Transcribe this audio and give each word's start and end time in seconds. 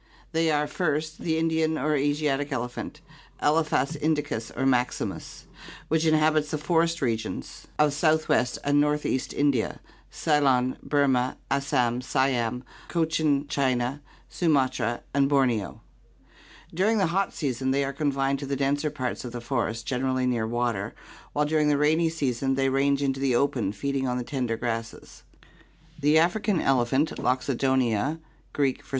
They 0.31 0.49
are, 0.49 0.65
first, 0.65 1.19
the 1.19 1.37
Indian 1.37 1.77
or 1.77 1.93
Astatic 1.95 2.51
elephant, 2.51 3.01
Elephas 3.39 3.95
indicus 3.95 4.49
or 4.57 4.65
maximus 4.65 5.45
(PI. 5.45 5.45
XXIII, 5.45 5.51
B) 5.79 5.85
which 5.89 6.05
inhabits 6.07 6.49
the 6.49 6.57
forest 6.57 7.03
regions 7.03 7.67
PROBOSCIDEANS 7.77 7.93
603 7.93 7.93
of 7.93 7.93
southwest 8.47 8.57
and 8.63 8.81
northeast 8.81 9.31
India, 9.31 9.79
Ceylon, 10.09 10.79
Burma, 10.81 11.37
Assam, 11.51 12.01
Siam, 12.01 12.63
Cochin 12.87 13.47
China, 13.47 14.01
Sumatra, 14.27 15.01
and 15.13 15.29
Borneo. 15.29 15.81
During 16.73 16.97
the 16.97 17.05
hot 17.13 17.31
season 17.31 17.69
they 17.69 17.83
are 17.85 17.93
confined 17.93 18.39
to 18.39 18.47
the 18.47 18.55
denser 18.55 18.89
parts 18.89 19.23
of 19.23 19.31
the 19.31 19.39
forest, 19.39 19.85
generally 19.85 20.25
near 20.25 20.47
water, 20.47 20.95
while 21.33 21.45
during 21.45 21.67
the 21.67 21.77
rainy 21.77 22.09
season 22.09 22.55
they" 22.55 22.69
B 22.69 22.69
range 22.69 23.03
into 23.03 23.19
the 23.19 23.35
open, 23.35 23.71
feeding 23.71 24.07
on 24.07 24.17
the 24.17 24.23
tender 24.23 24.57
grasses. 24.57 25.21
The 25.99 26.17
African 26.17 26.59
elephant, 26.59 27.11
Loxodonta 27.19 28.19
(Gr. 28.51 28.61
\o£d? 28.63 28.81